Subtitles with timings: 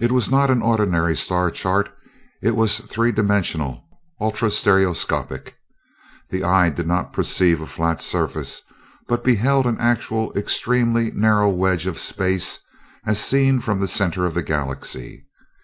[0.00, 1.96] It was not an ordinary star chart:
[2.42, 3.84] it was three dimensional,
[4.20, 5.54] ultra stereoscopic.
[6.28, 8.62] The eye did not perceive a flat surface,
[9.06, 12.58] but beheld an actual, extremely narrow wedge of space
[13.06, 15.28] as seen from the center of the galaxy.